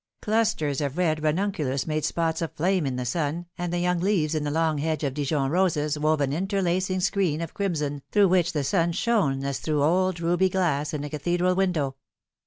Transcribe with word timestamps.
Clusters 0.23 0.81
of 0.81 0.97
red 0.97 1.21
ranunculus 1.21 1.85
made 1.85 2.03
spots 2.03 2.41
of 2.41 2.51
flame 2.53 2.87
in 2.87 2.95
the 2.95 3.05
sun, 3.05 3.45
and 3.55 3.71
the 3.71 3.77
young 3.77 3.99
leaves 3.99 4.33
in 4.33 4.43
the 4.43 4.49
long 4.49 4.79
hedge 4.79 5.03
of 5.03 5.13
Dijon 5.13 5.51
roses 5.51 5.95
wove 5.99 6.21
an 6.21 6.33
interlacing 6.33 7.01
screen 7.01 7.39
of 7.39 7.53
crimson, 7.53 8.01
through 8.11 8.29
which 8.29 8.51
the 8.53 8.63
sun 8.63 8.93
shone 8.93 9.43
as 9.43 9.59
through 9.59 9.83
old 9.83 10.19
ruby 10.19 10.49
glass 10.49 10.91
in 10.95 11.03
a 11.03 11.09
cathedral 11.11 11.53
window. 11.53 11.97